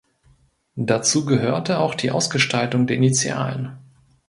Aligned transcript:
Dazu 0.77 1.27
gehörte 1.27 1.77
auch 1.77 1.93
die 1.93 2.09
Ausgestaltung 2.09 2.87
der 2.87 2.95
Initialen. 2.95 3.77